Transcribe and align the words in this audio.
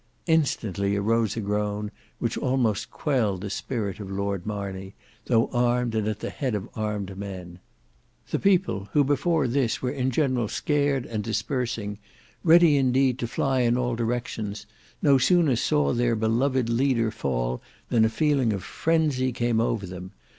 Instantly 0.25 0.95
arose 0.95 1.37
a 1.37 1.41
groan 1.41 1.91
which 2.17 2.35
almost 2.35 2.89
quelled 2.89 3.41
the 3.41 3.51
spirit 3.51 3.99
of 3.99 4.09
Lord 4.09 4.47
Marney, 4.47 4.95
though 5.25 5.45
armed 5.53 5.93
and 5.93 6.07
at 6.07 6.21
the 6.21 6.31
head 6.31 6.55
of 6.55 6.67
armed 6.73 7.15
men. 7.15 7.59
The 8.31 8.39
people 8.39 8.89
who 8.93 9.03
before 9.03 9.47
this 9.47 9.79
were 9.79 9.91
in 9.91 10.09
general 10.09 10.47
scared 10.47 11.05
and 11.05 11.23
dispersing, 11.23 11.99
ready 12.43 12.77
indeed 12.77 13.19
to 13.19 13.27
fly 13.27 13.59
in 13.59 13.77
all 13.77 13.95
directions, 13.95 14.65
no 15.03 15.19
sooner 15.19 15.55
saw 15.55 15.93
their 15.93 16.15
beloved 16.15 16.67
leader 16.67 17.11
fall 17.11 17.61
than 17.89 18.03
a 18.03 18.09
feeling 18.09 18.51
of 18.53 18.63
frenzy 18.63 19.31
came 19.31 19.61
over 19.61 19.85
them. 19.85 20.13